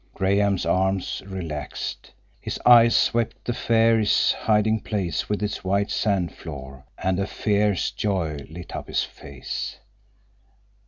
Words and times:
Graham's 0.15 0.65
arms 0.65 1.21
relaxed. 1.27 2.11
His 2.39 2.59
eyes 2.65 2.95
swept 2.95 3.45
the 3.45 3.53
fairies' 3.53 4.31
hiding 4.31 4.79
place 4.81 5.29
with 5.29 5.43
its 5.43 5.63
white 5.63 5.91
sand 5.91 6.33
floor, 6.35 6.85
and 6.97 7.29
fierce 7.29 7.91
joy 7.91 8.37
lit 8.49 8.75
up 8.75 8.87
his 8.87 9.03
face. 9.03 9.77